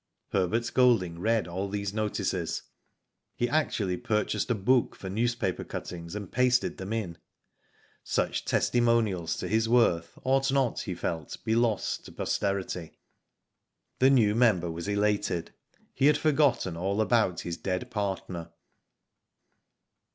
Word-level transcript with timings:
Herbert 0.31 0.71
Golding 0.73 1.19
read 1.19 1.47
all 1.47 1.69
these 1.69 1.93
notices. 1.93 2.63
He 3.35 3.47
actually 3.47 3.97
purchased 3.97 4.49
a 4.49 4.55
book 4.55 4.95
for 4.95 5.11
newspaper 5.11 5.63
cuttings 5.63 6.15
and 6.15 6.31
pasted 6.31 6.77
them 6.79 6.91
in. 6.91 7.19
Such 8.03 8.43
testimonials 8.43 9.37
to 9.37 9.47
his 9.47 9.69
worth 9.69 10.17
ought 10.23 10.51
not, 10.51 10.79
he 10.79 10.95
felt 10.95 11.29
to 11.33 11.39
be 11.43 11.53
lost 11.53 12.03
to 12.05 12.11
posterity. 12.11 12.87
D 12.89 12.89
2 12.89 12.89
Digitized 12.89 12.89
byGoogk 12.89 13.99
36 13.99 13.99
WHO 13.99 13.99
DID 13.99 13.99
ITf 13.99 13.99
The 13.99 14.09
new 14.09 14.35
member 14.39 14.71
was 14.71 14.87
elated. 14.87 15.53
He 15.93 16.05
had 16.07 16.17
forgotten 16.17 16.75
all 16.75 16.99
about 16.99 17.41
his 17.41 17.57
dead 17.57 17.91
partner. 17.91 18.49